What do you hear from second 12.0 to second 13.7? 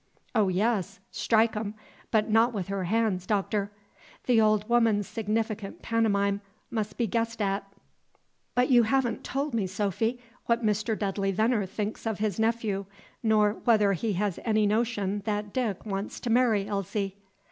of his nephew, nor